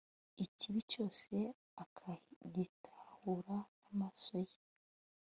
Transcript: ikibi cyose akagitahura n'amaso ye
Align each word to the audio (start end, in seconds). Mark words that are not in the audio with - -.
ikibi 0.45 0.79
cyose 0.91 1.33
akagitahura 1.83 3.57
n'amaso 3.81 4.33
ye 4.47 4.57